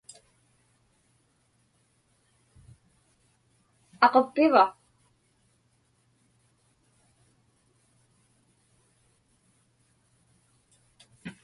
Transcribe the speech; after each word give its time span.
Aquppiva? 4.07 4.63